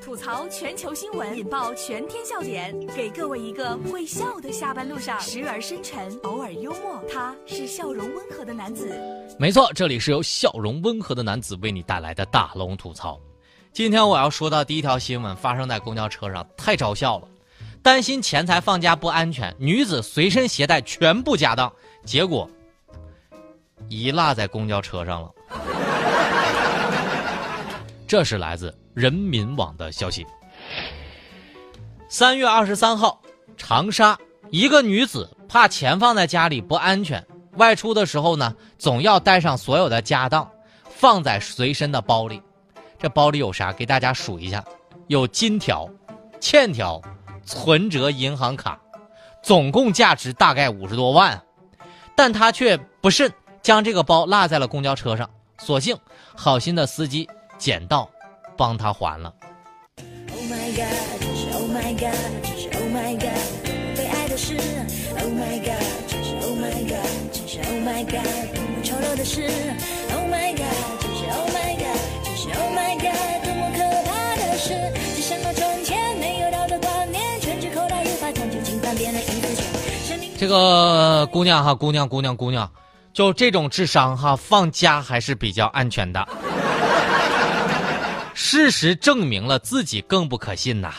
[0.00, 7.02] 吐槽全球新闻，引爆全天笑点，给各位一个会笑的下班路上，时而深沉，偶尔幽默。
[7.12, 8.88] 他是笑容温和的男子。
[9.38, 13.20] 没错，这里是由笑容温和的男子为你带来的大龙吐槽。
[13.72, 17.28] 今天我要说到第一条新闻，发生在公交车上，太招笑了。
[17.82, 21.72] 担心钱财放家不安全，女子随身携带全部家当，
[22.04, 22.50] 结果
[23.88, 25.30] 遗落在公交车上了。
[28.08, 30.26] 这是来自人民网的消息。
[32.08, 33.20] 三月二十三号，
[33.54, 34.18] 长沙
[34.48, 37.22] 一个女子怕钱放在家里不安全，
[37.58, 40.50] 外出的时候呢，总要带上所有的家当，
[40.88, 42.40] 放在随身的包里。
[42.98, 43.70] 这包里有啥？
[43.70, 44.64] 给大家数一下：
[45.08, 45.86] 有金条、
[46.40, 46.98] 欠条、
[47.44, 48.80] 存折、银行卡，
[49.42, 51.42] 总共价值大概五十多万。
[52.14, 55.28] 但她却不慎将这个包落在了公交车上，
[55.58, 55.94] 所幸
[56.34, 57.28] 好心的司机。
[57.58, 58.10] 捡到，
[58.56, 59.32] 帮他还了。
[80.38, 82.70] 这个姑娘哈，姑娘姑娘姑娘，
[83.12, 86.28] 就这种智商哈，放家还是比较安全的。
[88.38, 90.92] 事实证明了自己更不可信呐。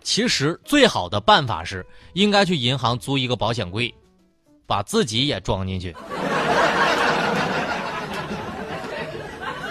[0.00, 3.92] 其实最好的办法是，应该去银行租一个保险柜，
[4.64, 5.92] 把自己也装进去，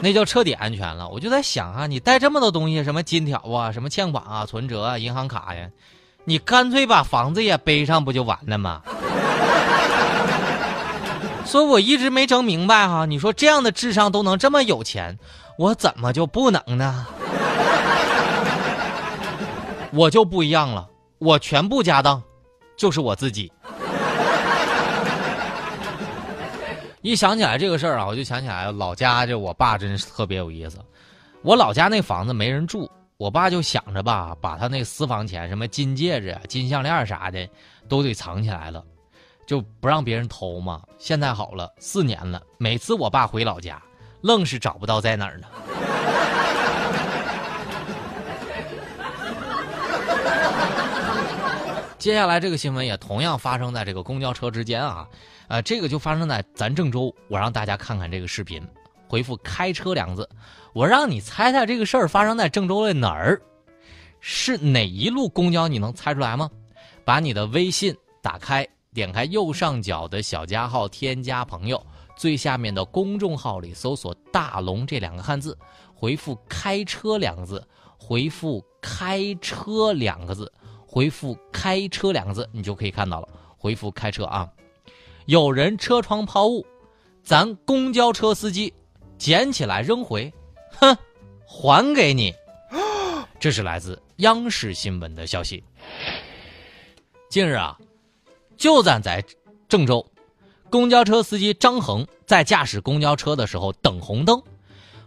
[0.00, 1.06] 那就彻底安全了。
[1.10, 5.68] 我就在想啊，你带这么多东西，什么金条啊，什么欠款啊，存折啊，银行卡呀，
[6.24, 8.80] 你干脆把房子也背上不就完了吗？
[11.50, 15.18] 所以我一直没整明白哈，你说这样的智商都能这么有钱，
[15.58, 17.04] 我怎么就不能呢？
[19.90, 22.22] 我就不一样了，我全部家当，
[22.76, 23.52] 就是我自己。
[27.02, 30.78] 一想起来这个事儿啊，我就想起来老家这我爸真是特别有意思。
[31.42, 37.48] 我老家那房子没人住，我爸就想着吧，把他那私房钱，什么金戒指、金项链啥的，
[37.88, 38.84] 都得藏起来了。
[39.50, 40.80] 就不让别人偷嘛。
[40.96, 43.82] 现在好了，四年了，每次我爸回老家，
[44.20, 45.48] 愣是找不到在哪儿呢。
[51.98, 55.04] 接下来这个新闻也同样发生在这个公交车之间啊，
[55.48, 57.12] 呃，这个就发生在咱郑州。
[57.26, 58.64] 我让大家看看这个视频，
[59.08, 60.30] 回复“开车”两字，
[60.72, 63.42] 我让你猜猜这个事儿发生在郑州的哪儿，
[64.20, 65.66] 是哪一路公交？
[65.66, 66.48] 你能猜出来吗？
[67.04, 68.64] 把你的微信打开。
[68.92, 71.80] 点开右上角的小加号，添加朋友，
[72.16, 75.56] 最下面的公众号里搜索“大龙”这两个汉字，
[75.94, 77.64] 回复“开车”两个字，
[77.96, 80.52] 回复“开车”两个字，
[80.84, 83.28] 回复“开车”两个字，你就可以看到了。
[83.56, 84.50] 回复“开车”啊，
[85.26, 86.66] 有人车窗抛物，
[87.22, 88.74] 咱公交车司机
[89.16, 90.32] 捡起来扔回，
[90.72, 90.96] 哼，
[91.46, 92.34] 还给你。
[93.38, 95.62] 这是来自央视新闻的消息。
[97.28, 97.78] 近日啊。
[98.60, 99.24] 就站在
[99.70, 100.06] 郑州，
[100.68, 104.42] 公交车司机张恒在驾驶公交车的时候等红灯，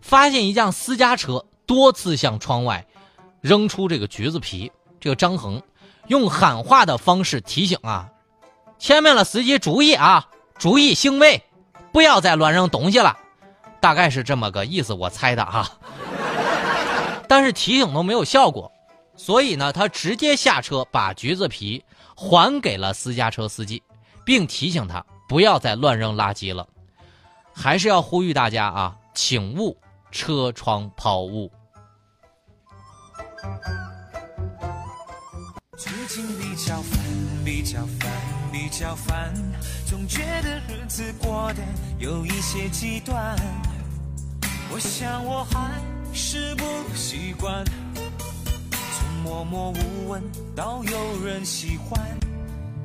[0.00, 2.86] 发现一辆私家车多次向窗外
[3.42, 4.72] 扔出这个橘子皮。
[4.98, 5.62] 这个张恒
[6.06, 8.08] 用喊话的方式提醒啊，
[8.78, 11.42] 前面的司机注意啊，注意行为，
[11.92, 13.18] 不要再乱扔东西了。
[13.80, 15.70] 大概是这么个意思，我猜的哈。
[17.28, 18.72] 但是提醒都没有效果，
[19.14, 21.84] 所以呢，他直接下车把橘子皮。
[22.22, 23.82] 还给了私家车司机，
[24.24, 26.64] 并提醒他不要再乱扔垃圾了。
[27.52, 29.76] 还是要呼吁大家啊，请勿
[30.12, 31.50] 车窗抛物。
[35.76, 37.00] 最近比较烦，
[37.44, 38.10] 比较烦，
[38.52, 39.34] 比较烦，
[39.84, 41.62] 总觉得日子过得
[41.98, 43.36] 有一些极端。
[44.72, 45.82] 我想我还
[46.14, 46.64] 是不
[46.94, 47.64] 习惯。
[49.32, 50.22] 默默无闻
[50.54, 51.98] 到有人喜欢。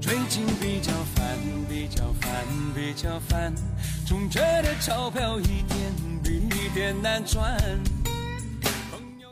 [0.00, 1.36] 最近比较烦
[1.68, 2.30] 比较烦
[2.72, 3.52] 比较烦。
[4.06, 5.92] 总觉得钞票一点
[6.22, 7.58] 比一点难赚。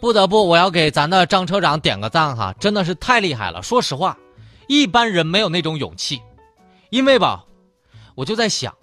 [0.01, 3.63] 不得不我要给咱的张车长点个赞哈真的是太厉害了。
[3.63, 4.19] 说实话
[4.67, 6.21] 一般人没有那种勇气。
[6.91, 7.45] 因为吧
[8.17, 8.75] 我就在想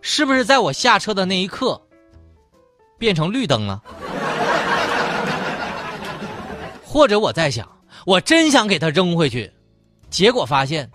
[0.00, 1.82] 是不是在我下车的那一刻
[2.96, 3.82] 变成绿灯了？
[6.88, 7.68] 或者我在想，
[8.06, 9.52] 我真想给他扔回去，
[10.08, 10.90] 结果发现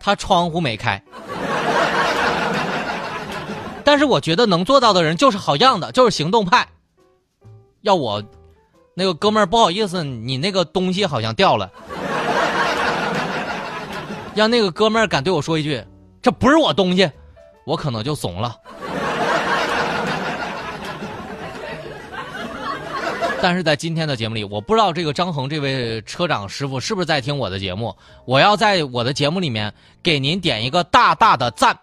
[0.00, 1.02] 他窗户没开。
[3.84, 6.66] 但是我觉得能做到的人就是好样的，就是行动派。
[7.82, 8.24] 要我
[8.94, 11.70] 那个哥们儿不好意思，你那个东西好像掉了。
[14.34, 15.84] 让那个哥们儿敢对我说一句
[16.22, 17.08] “这不是我东西”，
[17.66, 18.56] 我可能就怂了。
[23.44, 27.94] 但是在今天的节目里，我不知道这个张恒这位车长师傅是不是在听我的节目。
[28.24, 29.70] 我要在我的节目里面
[30.02, 31.78] 给您点一个大大的赞。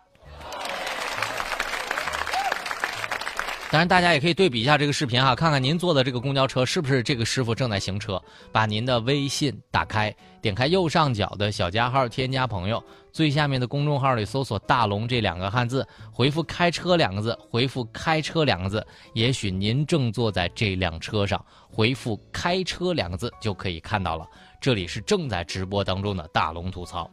[3.72, 8.22] 当然，大家也可以对比一下这个视频哈，看看您坐的这个公交车是不是这个师傅正在行车。
[8.52, 12.84] 把您的微信打开，点开右上角的小加号，添加朋友，
[13.14, 24.28] 最下面的公众号里搜索“大龙”这两个汉字，回复“开车”两个字，回复“开车”两个字，也许您正坐在这辆车上，回复“开车”两个字就可以看到了。
[24.60, 27.10] 这里是正在直播当中的大龙吐槽。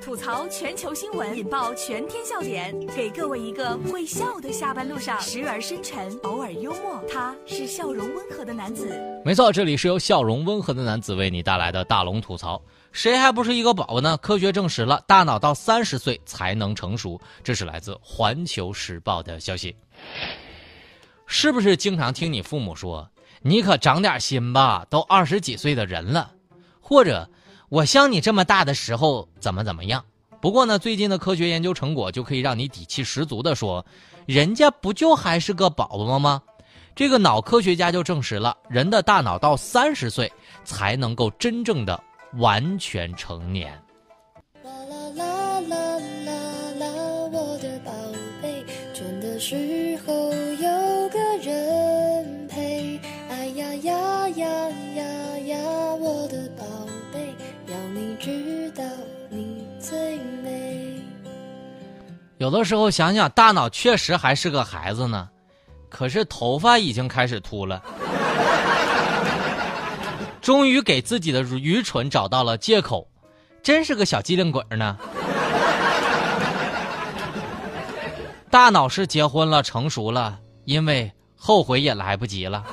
[0.00, 7.02] 吐槽全球新闻，引爆全天笑点，给各位一个会笑的下班路上，时而深沉，偶尔幽默。
[7.12, 8.96] 他是笑容温和的男子。
[9.24, 12.62] 没错，这里是由笑容温和的男子为你带来的大龙吐槽。
[12.92, 14.16] 谁还不是一个宝宝呢？
[14.18, 17.20] 科学证实了，大脑到三十岁才能成熟。
[17.42, 19.74] 这是来自《环球时报》的消息。
[21.26, 23.10] 是不是经常听你父母说
[23.42, 26.30] ：“你可长点心吧，都二十几岁的人了？”
[26.80, 27.28] 或者？
[27.72, 30.04] 我像你这么大的时候怎么怎么样？
[30.42, 33.86] 不过呢，最近的科学研究成果就可以让你底气十足的说，
[34.26, 36.42] 人家不就还是个宝宝吗？
[36.94, 40.30] 这个脑科学家就证实了，人的大脑到三十岁
[40.64, 41.98] 才能够真正的
[42.34, 43.72] 完全成年。
[44.62, 45.76] 啦啦啦啦
[46.26, 46.32] 啦
[46.78, 46.86] 啦，
[47.32, 47.90] 我的宝
[48.42, 50.12] 贝，倦的时候
[59.82, 61.02] 最美。
[62.38, 65.28] 有的时候想想，大脑确实还是个孩子呢，
[65.88, 67.82] 可是头发已经开始秃了。
[70.40, 73.08] 终于给自己的愚蠢找到了借口，
[73.62, 74.96] 真是个小机灵鬼呢。
[78.50, 82.64] 大脑是结婚了，成熟了，因为后悔也来不及了。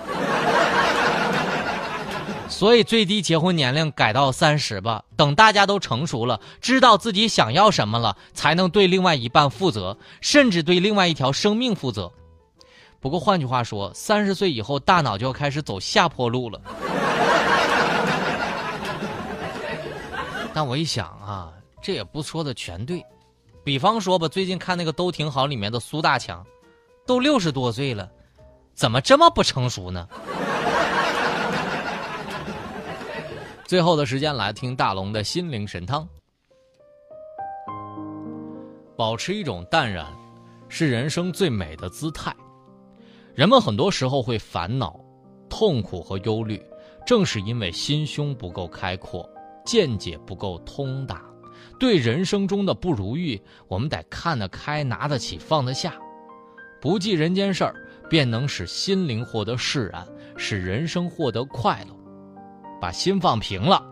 [2.60, 12.12] 所以最低结婚年龄改到三十吧，等大家都成熟了，知道自己想要什么了，才能对另外一半负责，甚至对另外一条生命负责。
[13.00, 16.60] 不过换句话说，三十岁以后大脑就要开始走下坡路了。
[20.54, 23.02] 但我一想啊，这也不说的全对。
[23.64, 26.46] 比方说吧，最近看那个都挺好里面的苏大强，
[27.08, 28.10] 都六十多岁了，
[28.74, 30.06] 怎么这么不成熟呢？
[33.70, 36.10] 最后的时间来听大龙的心灵神汤。
[38.98, 40.08] 保持一种淡然，
[40.70, 42.36] 是人生最美的姿态。
[43.36, 45.00] 人们很多时候会烦恼、
[45.52, 46.60] 痛苦和忧虑，
[47.06, 49.30] 正是因为心胸不够开阔，
[49.64, 51.24] 见解不够通达。
[51.80, 55.94] 对人生中的不如意，我们得看得开、拿得起、放得下，
[56.82, 57.76] 不计人间事儿，
[58.10, 60.04] 便能使心灵获得释然，
[60.38, 61.99] 使人生获得快乐。
[62.82, 63.84] 把心放平了，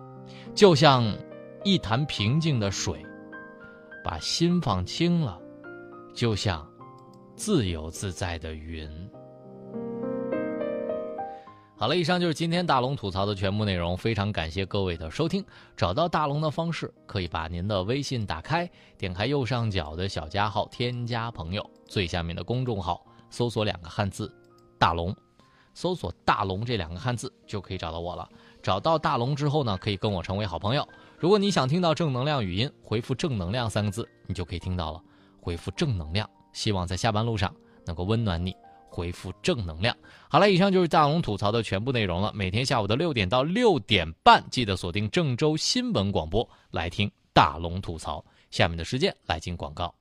[0.55, 1.03] 就像
[1.63, 2.95] 一潭平静的水；
[4.03, 5.39] 把心放轻了，
[6.13, 6.65] 就像
[7.35, 8.89] 自由自在的云。
[11.79, 13.95] 好了，以上就是今天大龙吐槽的全部内容。
[13.95, 15.45] 非常感谢各位的收听。
[15.75, 24.33] 找到大龙的方式，可以把您的微信打开，点开右上角的小加号，添加朋友，最下面的公众号搜索两个汉字
[24.79, 25.15] “大龙”，
[25.75, 28.27] 搜索“大龙”这两个汉字就可以找到我了。
[28.61, 30.87] 找到大龙之后呢，可以跟我成为好朋友。
[31.17, 35.01] 如果你想听到正能量语音，回复“正能量”三个字，你就可以听到了。
[35.39, 37.53] 回复“正能量”，希望在下班路上
[37.85, 38.55] 能够温暖你。
[38.89, 39.95] 回复“正能量”。
[40.29, 42.31] 好了，以上就是大龙吐槽的全部内容了。
[42.33, 48.23] 每天下午的六点到六点半，记得锁定郑州新闻广播来听大龙吐槽。
[48.49, 49.93] 下面的时间来进广告。